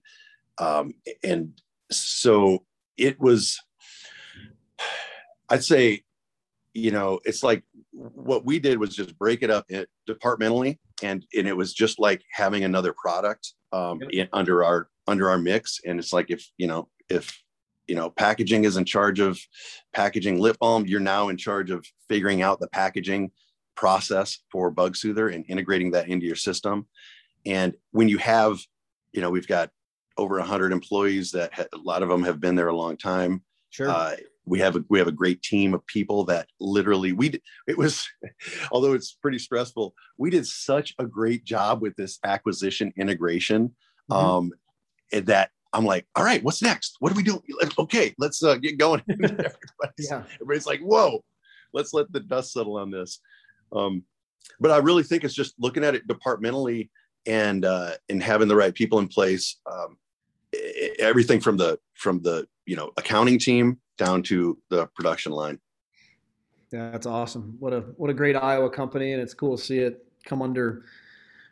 [0.58, 1.52] um, and
[1.90, 2.64] so
[2.96, 3.60] it was
[5.50, 6.02] i'd say
[6.72, 9.68] you know it's like what we did was just break it up
[10.06, 10.78] departmentally.
[11.02, 15.38] And and it was just like having another product um, in, under our under our
[15.38, 15.80] mix.
[15.84, 17.44] And it's like if you know if
[17.86, 19.38] you know, packaging is in charge of
[19.92, 20.86] packaging lip balm.
[20.86, 23.30] You're now in charge of figuring out the packaging
[23.76, 26.86] process for Bug Soother and integrating that into your system.
[27.46, 28.58] And when you have,
[29.12, 29.70] you know, we've got
[30.16, 33.42] over 100 employees that ha- a lot of them have been there a long time.
[33.70, 33.88] Sure.
[33.88, 37.78] Uh, we have a we have a great team of people that literally we it
[37.78, 38.06] was
[38.72, 43.74] although it's pretty stressful we did such a great job with this acquisition integration
[44.10, 44.16] Mhm.
[44.16, 44.52] um
[45.24, 47.42] that i'm like all right what's next what do we do
[47.78, 49.54] okay let's uh, get going everybody's,
[50.10, 50.22] yeah.
[50.34, 51.24] everybody's like whoa
[51.72, 53.20] let's let the dust settle on this
[53.74, 54.02] um
[54.60, 56.90] but i really think it's just looking at it departmentally
[57.26, 59.96] and uh and having the right people in place um
[60.98, 65.58] everything from the from the you know accounting team down to the production line
[66.72, 67.56] Yeah, that's awesome.
[67.60, 70.84] What a what a great Iowa company, and it's cool to see it come under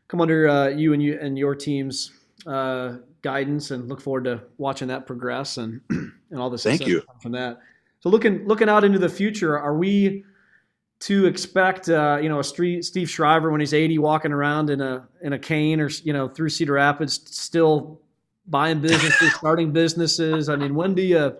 [0.08, 2.12] come under uh, you and you and your team's
[2.46, 7.02] uh, guidance, and look forward to watching that progress and and all the Thank you.
[7.20, 7.60] from that.
[8.00, 10.24] So looking looking out into the future, are we
[11.02, 14.80] to expect uh, you know a Steve Steve Shriver when he's 80 walking around in
[14.80, 18.00] a in a cane or you know through Cedar Rapids still
[18.46, 20.48] buying businesses, starting businesses?
[20.48, 21.36] I mean, when do you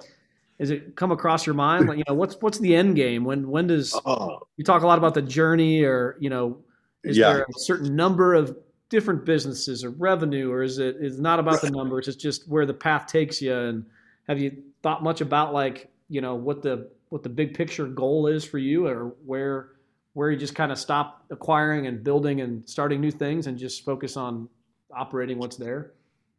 [0.59, 1.89] is it come across your mind?
[1.89, 3.25] Like, you know, what's what's the end game?
[3.25, 6.59] When when does oh you talk a lot about the journey, or you know,
[7.05, 7.33] is Yeah.
[7.33, 8.57] there a certain number of
[8.89, 12.09] different businesses or revenue, or is it is not about the numbers?
[12.09, 13.57] It's just where the path takes you.
[13.57, 13.87] And
[14.27, 18.27] have you thought much about like you know what the what the big picture goal
[18.27, 19.73] is for you, or where
[20.15, 23.85] where you just kind of stop acquiring and building and starting new things and just
[23.85, 24.49] focus on
[24.95, 25.93] operating what's there?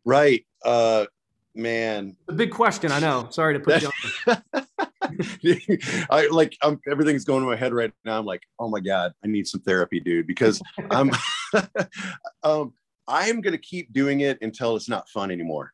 [0.05, 1.05] right uh
[1.55, 3.27] man A big question, I know.
[3.29, 3.91] Sorry to put you
[4.27, 4.41] on.
[6.09, 8.17] I like I'm everything's going to my head right now.
[8.17, 11.11] I'm like, oh my God, I need some therapy, dude, because I'm
[12.43, 12.73] um
[13.07, 15.71] I'm gonna keep doing it until it's not fun anymore.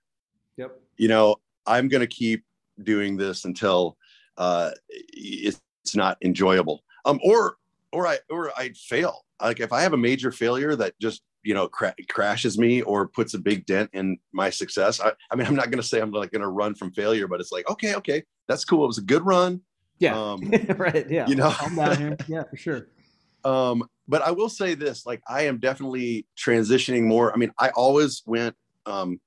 [0.57, 0.77] Yep.
[0.97, 2.43] You know, I'm gonna keep
[2.83, 3.97] doing this until
[4.39, 5.61] uh it's,
[5.95, 6.83] not enjoyable.
[7.05, 7.55] Um or
[7.91, 9.25] or I or I'd fail.
[9.41, 13.07] Like if I have a major failure that just you know cra- crashes me or
[13.07, 14.99] puts a big dent in my success.
[15.01, 17.51] I, I mean, I'm not gonna say I'm like gonna run from failure, but it's
[17.51, 18.83] like okay, okay, that's cool.
[18.83, 19.61] It was a good run.
[19.97, 20.15] Yeah.
[20.15, 21.09] Um, right.
[21.09, 21.27] Yeah.
[21.27, 21.49] you know.
[21.49, 22.17] Calm down here.
[22.27, 22.87] Yeah, for sure.
[23.45, 27.69] um but i will say this like i am definitely transitioning more i mean i
[27.69, 29.19] always went um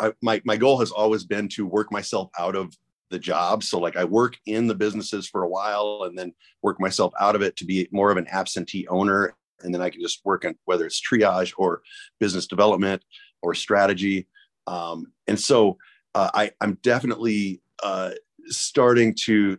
[0.00, 2.74] I, my my goal has always been to work myself out of
[3.14, 3.62] the job.
[3.62, 7.36] So like i work in the businesses for a while and then work myself out
[7.36, 9.34] of it to be more of an absentee owner.
[9.62, 11.82] And then i can just work on whether it's triage or
[12.20, 13.00] business development
[13.42, 14.26] or strategy.
[14.66, 14.98] Um
[15.28, 15.78] and so
[16.14, 18.12] uh, i i'm definitely uh
[18.46, 19.56] starting to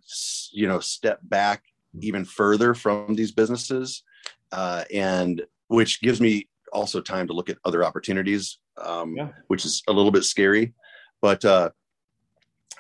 [0.52, 1.64] you know step back
[2.02, 4.04] even further from these businesses
[4.52, 9.30] uh, and which gives me also time to look at other opportunities um, Yeah.
[9.48, 10.74] which is a little bit scary.
[11.22, 11.70] But uh,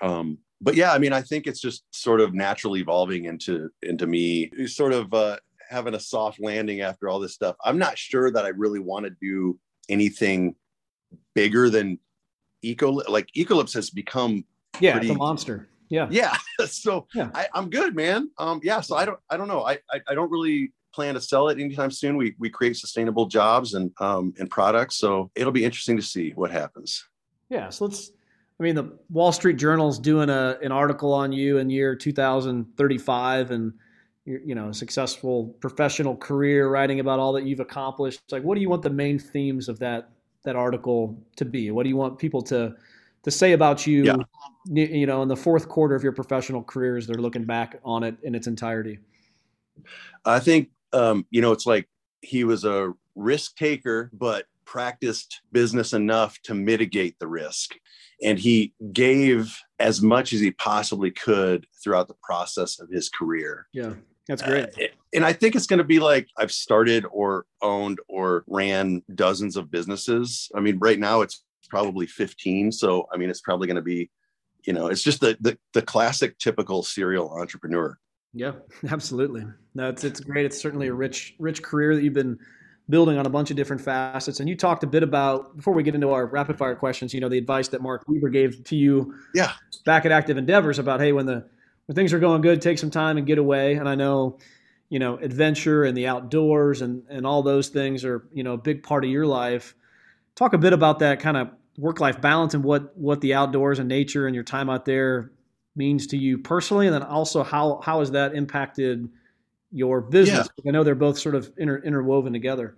[0.01, 4.05] um, but yeah i mean i think it's just sort of naturally evolving into into
[4.07, 5.37] me sort of uh,
[5.69, 9.05] having a soft landing after all this stuff i'm not sure that i really want
[9.05, 9.57] to do
[9.89, 10.55] anything
[11.33, 11.97] bigger than
[12.61, 14.43] eco like ecolips has become
[14.81, 15.67] Yeah, Pretty- it's a monster.
[15.89, 16.07] Yeah.
[16.09, 17.29] yeah so Yeah.
[17.33, 20.15] I, i'm good man um yeah so i don't i don't know I, I i
[20.15, 24.33] don't really plan to sell it anytime soon we we create sustainable jobs and um
[24.39, 27.05] and products so it'll be interesting to see what happens
[27.49, 27.69] Yeah.
[27.69, 28.11] So let's.
[28.59, 33.51] I mean, the Wall Street Journal's doing a an article on you in year 2035,
[33.51, 33.73] and
[34.23, 38.21] you're, you know, successful professional career, writing about all that you've accomplished.
[38.23, 40.09] It's like, what do you want the main themes of that
[40.43, 41.71] that article to be?
[41.71, 42.75] What do you want people to
[43.23, 44.03] to say about you?
[44.05, 44.15] Yeah.
[44.67, 47.79] You you know, in the fourth quarter of your professional career, as they're looking back
[47.83, 48.99] on it in its entirety.
[50.25, 51.87] i think um you know it's like
[52.21, 57.75] he was a risk taker but practiced business enough to mitigate the risk
[58.23, 63.67] and he gave as much as he possibly could throughout the process of his career
[63.73, 63.93] Yeah,
[64.27, 64.65] that's great.
[64.65, 69.01] Uh, and I think it's going to be like I've started or owned or ran
[69.13, 70.49] dozens of businesses.
[70.55, 72.71] I mean, right now it's probably 15.
[72.71, 74.09] So, I mean, it's probably going to be,
[74.65, 77.97] you know, it's just the, the, the classic typical serial entrepreneur.
[78.33, 78.53] Yeah,
[78.89, 79.45] absolutely.
[79.73, 80.45] No, it's it's great.
[80.45, 82.37] It's certainly a rich rich career that you've been
[82.89, 84.39] building on a bunch of different facets.
[84.39, 87.13] And you talked a bit about before we get into our rapid fire questions.
[87.13, 89.51] You know, the advice that Mark Weaver gave to you, Yeah.
[89.85, 91.45] back at Active Endeavors about hey, when the
[91.87, 93.73] when things are going good, take some time and get away.
[93.75, 94.37] And I know,
[94.89, 98.57] you know, adventure and the outdoors and and all those things are you know a
[98.57, 99.75] big part of your life.
[100.35, 103.79] Talk a bit about that kind of work life balance and what what the outdoors
[103.79, 105.31] and nature and your time out there
[105.75, 109.09] means to you personally, and then also how how has that impacted
[109.75, 110.47] your business?
[110.65, 112.77] I know they're both sort of inter, interwoven together.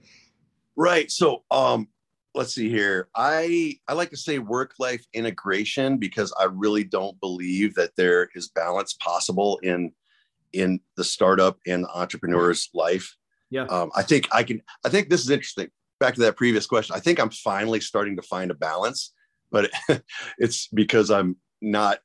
[0.75, 1.12] Right.
[1.12, 1.88] So, um,
[2.33, 3.10] let's see here.
[3.15, 8.29] I I like to say work life integration because I really don't believe that there
[8.36, 9.91] is balance possible in
[10.53, 13.15] in the startup and the entrepreneur's life.
[13.49, 13.65] Yeah.
[13.65, 14.62] Um, I think I can.
[14.83, 15.69] I think this is interesting.
[15.99, 16.95] Back to that previous question.
[16.95, 19.13] I think I'm finally starting to find a balance,
[19.51, 19.71] but
[20.38, 21.99] it's because I'm not,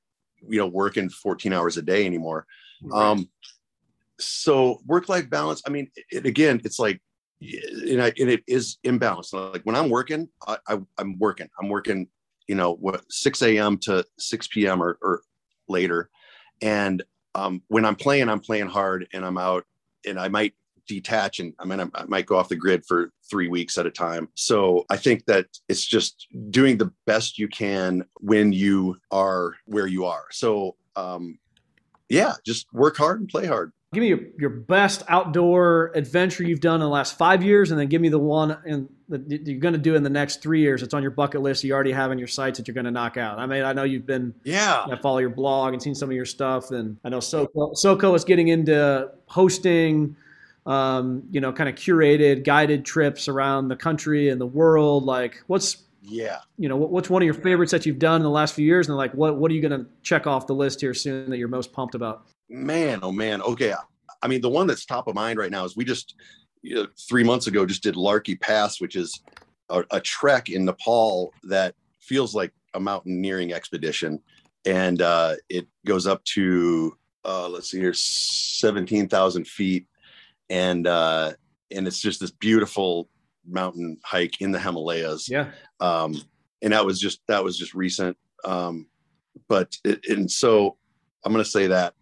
[0.48, 2.46] you know, working 14 hours a day anymore.
[2.82, 3.10] Right.
[3.10, 3.28] Um,
[4.18, 5.62] so work life balance.
[5.66, 7.00] I mean, it, again, it's like,
[7.40, 9.32] and, I, and it is imbalanced.
[9.52, 11.48] Like when I'm working, I, I, I'm working.
[11.60, 12.08] I'm working.
[12.48, 13.78] You know, what 6 a.m.
[13.82, 14.82] to 6 p.m.
[14.82, 15.22] or, or
[15.68, 16.10] later,
[16.60, 17.02] and
[17.34, 19.64] um, when I'm playing, I'm playing hard, and I'm out,
[20.04, 20.54] and I might
[20.86, 23.90] detach and I mean I might go off the grid for 3 weeks at a
[23.90, 24.28] time.
[24.34, 29.86] So I think that it's just doing the best you can when you are where
[29.86, 30.24] you are.
[30.30, 31.38] So um
[32.08, 33.72] yeah, just work hard and play hard.
[33.92, 37.78] Give me your, your best outdoor adventure you've done in the last five years, and
[37.78, 40.60] then give me the one in, that you're going to do in the next three
[40.62, 40.82] years.
[40.82, 41.62] It's on your bucket list.
[41.62, 43.38] You already have in your sights that you're going to knock out.
[43.38, 44.86] I mean, I know you've been, Yeah.
[44.90, 48.14] I follow your blog and seen some of your stuff, and I know Soko, Soko
[48.14, 50.16] is getting into hosting,
[50.64, 55.04] um, you know, kind of curated, guided trips around the country and the world.
[55.04, 56.38] Like, what's Yeah.
[56.56, 58.64] you know, what- what's one of your favorites that you've done in the last few
[58.64, 61.28] years, and like, what what are you going to check off the list here soon
[61.28, 62.22] that you're most pumped about?
[62.52, 63.40] Man, oh man.
[63.42, 63.74] Okay.
[64.22, 66.14] I mean, the one that's top of mind right now is we just
[66.60, 69.20] you know, three months ago just did Larkya Pass, which is
[69.68, 74.20] a, a trek in Nepal that feels like a mountaineering expedition,
[74.64, 79.86] and uh, it goes up to uh, let's see here, seventeen thousand feet,
[80.50, 81.32] and uh,
[81.70, 83.08] and it's just this beautiful
[83.48, 86.14] mountain hike in the Himalayas Yeah, um,
[86.62, 88.16] and that was just that was just recent.
[88.44, 88.86] Um,
[89.48, 90.76] but it, and so
[91.24, 91.94] I'm going to say that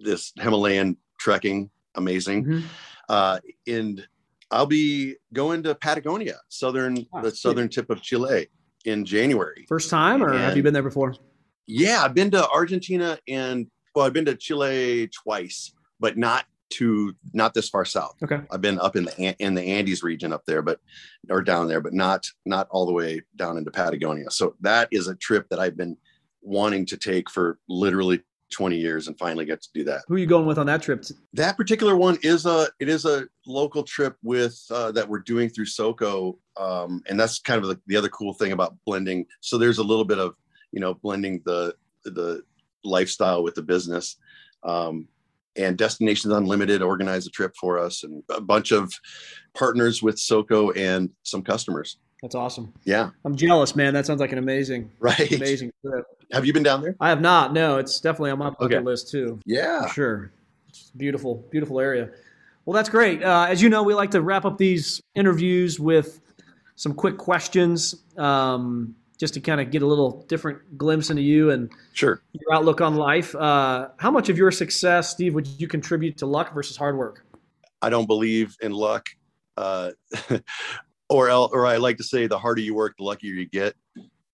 [0.00, 2.44] this Himalayan trekking amazing.
[2.44, 2.62] Mhm.
[3.08, 4.06] Uh, and
[4.50, 7.38] I'll be going to Patagonia, southern Ah, the sweet.
[7.38, 8.48] southern tip of Chile
[8.84, 9.64] in January.
[9.68, 11.14] first time, or have you been there before?
[11.66, 17.14] Yeah, I've been to Argentina and well, I've been to Chile twice, but not to
[17.32, 18.16] not this far south.
[18.22, 20.80] Okay, I've been up in the in the Andes region up there, but
[21.30, 24.30] or down there, but not not all the way down into Patagonia.
[24.30, 25.96] So that is a trip that I've been
[26.42, 30.02] wanting to take for literally 20 years, and finally get to do that.
[30.06, 31.04] who are you going with on that trip?
[31.32, 35.48] That particular one is a it is a local trip with uh, that we're doing
[35.48, 39.26] through Soko, um, and that's kind of the, the other cool thing about blending.
[39.40, 40.34] So there's a little bit of
[40.72, 42.42] you know blending the the
[42.84, 44.16] lifestyle with the business.
[44.62, 45.08] Um,
[45.56, 48.92] and Destinations Unlimited organized a trip for us, and a bunch of
[49.54, 51.98] partners with Soko and some customers.
[52.24, 52.72] That's awesome.
[52.84, 53.92] Yeah, I'm jealous, man.
[53.92, 55.30] That sounds like an amazing, right.
[55.30, 56.06] amazing trip.
[56.32, 56.96] Have you been down there?
[56.98, 57.52] I have not.
[57.52, 58.80] No, it's definitely on my bucket Okay.
[58.80, 59.40] list too.
[59.44, 59.86] Yeah.
[59.92, 60.32] Sure.
[60.70, 62.08] It's a beautiful, beautiful area.
[62.64, 63.22] Well, that's great.
[63.22, 66.18] Uh, as you know, we like to wrap up these interviews with
[66.76, 71.50] some quick questions, um, just to kind of get a little different glimpse into you
[71.50, 72.22] and Sure.
[72.32, 73.34] your outlook on life.
[73.34, 77.26] Uh, how much of your success, Steve, would you contribute to luck versus hard work?
[77.82, 79.10] I don't believe in luck.
[79.58, 79.90] Uh,
[81.14, 83.74] or or I like to say, the harder you work, the luckier you get.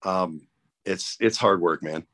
[0.03, 0.43] Um,
[0.85, 2.05] it's it's hard work, man.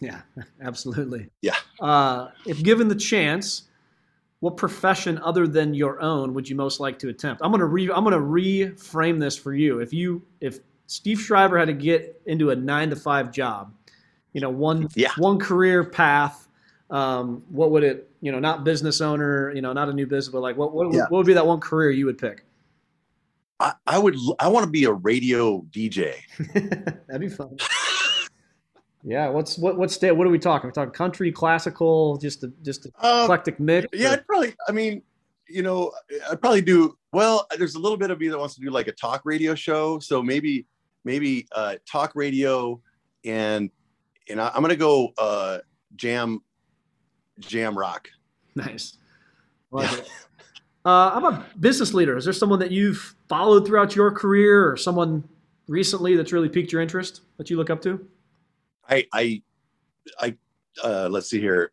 [0.00, 0.22] Yeah,
[0.62, 1.30] absolutely.
[1.42, 1.56] Yeah.
[1.80, 3.64] Uh, if given the chance,
[4.40, 7.42] what profession other than your own would you most like to attempt?
[7.44, 9.80] I'm gonna re I'm gonna reframe this for you.
[9.80, 13.72] If you if Steve Shriver had to get into a nine to five job,
[14.32, 15.10] you know, one Yeah.
[15.16, 16.48] one career path,
[16.90, 18.10] um, what would it?
[18.20, 20.92] You know, not business owner, you know, not a new business, but like what what,
[20.92, 21.02] Yeah.
[21.08, 22.44] what would be that one career you would pick?
[23.60, 26.14] I, I would I want to be a radio DJ.
[27.06, 27.56] That'd be fun.
[29.06, 30.12] Yeah, what's what what state?
[30.12, 30.66] What are we talking?
[30.68, 33.86] We're talking country, classical, just a just a Um, eclectic mix.
[33.92, 34.54] yeah, or- I'd probably.
[34.68, 35.02] I mean,
[35.48, 35.92] you know,
[36.30, 37.46] I'd probably do well.
[37.58, 39.98] There's a little bit of me that wants to do like a talk radio show.
[39.98, 40.66] So maybe
[41.04, 42.80] maybe uh, talk radio,
[43.26, 43.70] and
[44.30, 45.58] and I, I'm gonna go uh,
[45.96, 46.40] jam
[47.40, 48.08] jam rock.
[48.56, 48.96] Nice.
[49.70, 49.98] Like Yeah.
[49.98, 50.10] it.
[50.84, 52.16] Uh, how about business leader?
[52.16, 55.24] Is there someone that you've followed throughout your career, or someone
[55.66, 58.06] recently that's really piqued your interest that you look up to?
[58.88, 59.42] I I
[60.20, 60.36] I
[60.82, 61.70] uh, let's see here.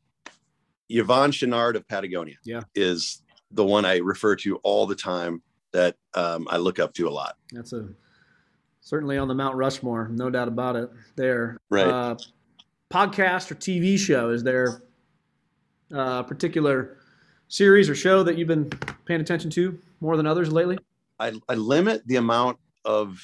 [0.90, 2.62] Yvon Chouinard of Patagonia Yeah.
[2.76, 3.22] is
[3.52, 7.10] the one I refer to all the time that um, I look up to a
[7.10, 7.38] lot.
[7.54, 7.88] That's a
[8.82, 10.90] certainly on the Mount Rushmore, no doubt about it.
[11.16, 11.88] There, Right.
[11.88, 12.16] Uh,
[12.92, 14.32] podcast or TV show?
[14.32, 14.82] Is there
[15.92, 16.98] a particular
[17.52, 18.70] series or show that you've been
[19.06, 20.78] paying attention to more than others lately?
[21.20, 23.20] I, I limit the amount of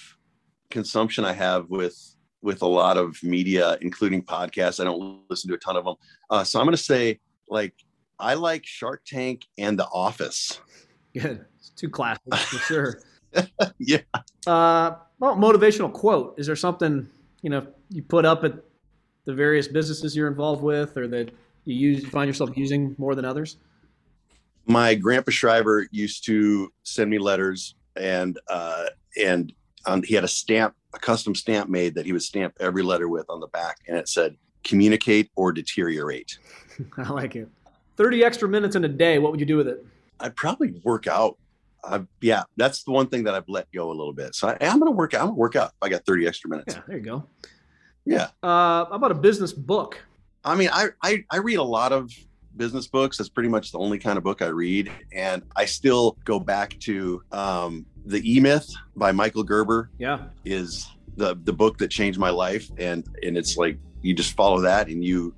[0.70, 1.98] consumption I have with
[2.44, 4.80] with a lot of media, including podcasts.
[4.80, 5.96] I don't listen to a ton of them.
[6.30, 7.20] Uh, so I'm going to say,
[7.50, 7.74] like,
[8.20, 10.62] I like Shark Tank and The Office.
[11.20, 11.44] Good.
[11.58, 13.02] It's too classic for sure.
[13.80, 14.02] yeah.
[14.46, 16.36] Uh, well, motivational quote.
[16.38, 17.10] Is there something
[17.42, 18.54] you know you put up at
[19.26, 21.32] the various businesses you're involved with, or that
[21.66, 23.58] you use you find yourself using more than others?
[24.68, 28.88] My grandpa Shriver used to send me letters, and uh,
[29.22, 29.54] and
[29.86, 33.08] um, he had a stamp, a custom stamp made that he would stamp every letter
[33.08, 36.38] with on the back, and it said "communicate or deteriorate."
[36.98, 37.48] I like it.
[37.96, 39.20] Thirty extra minutes in a day.
[39.20, 39.86] What would you do with it?
[40.20, 41.38] I'd probably work out.
[41.84, 44.36] Uh, yeah, that's the one thing that I've let go a little bit.
[44.36, 45.22] So I, am going to work out.
[45.22, 45.72] I'm going to work out.
[45.82, 46.76] I got 30 extra minutes.
[46.76, 47.24] Yeah, there you go.
[48.04, 48.30] Yeah.
[48.44, 50.00] Uh, how about a business book?
[50.44, 52.12] I mean, I, I, I read a lot of
[52.58, 53.18] business books.
[53.18, 54.92] That's pretty much the only kind of book I read.
[55.14, 59.90] And I still go back to um, The E Myth by Michael Gerber.
[59.98, 60.26] Yeah.
[60.44, 62.70] Is the, the book that changed my life.
[62.78, 65.34] And, and it's like, you just follow that and you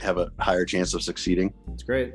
[0.00, 1.52] have a higher chance of succeeding.
[1.66, 2.14] That's great.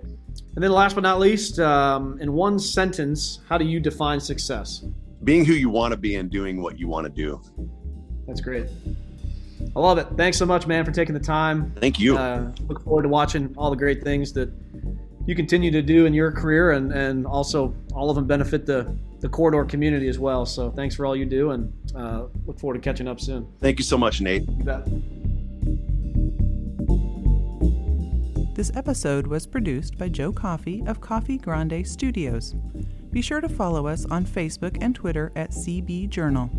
[0.55, 4.86] And then last but not least, um, in one sentence, how do you define success?
[5.24, 7.41] Being who you want to be and doing what you want to do.
[8.28, 8.68] That's great.
[9.76, 10.07] I love it.
[10.16, 11.74] Thanks so much, man, for taking the time.
[11.80, 12.18] Thank you.
[12.18, 14.51] Uh, look forward to watching all the great things that
[15.26, 18.95] you continue to do in your career, and, and also all of them benefit the,
[19.20, 20.45] the corridor community as well.
[20.45, 23.47] So thanks for all you do, and uh, look forward to catching up soon.
[23.60, 24.41] Thank you so much, Nate.
[24.49, 24.86] You bet.
[28.55, 32.55] This episode was produced by Joe Coffee of Coffee Grande Studios.
[33.12, 36.49] Be sure to follow us on Facebook and Twitter at CB Journal.